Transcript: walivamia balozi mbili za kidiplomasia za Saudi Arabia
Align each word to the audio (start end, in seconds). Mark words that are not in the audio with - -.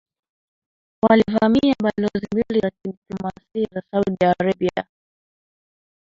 walivamia 1.03 1.75
balozi 1.83 2.27
mbili 2.33 2.59
za 2.59 2.71
kidiplomasia 2.83 3.67
za 3.71 3.81
Saudi 3.91 4.25
Arabia 4.39 4.87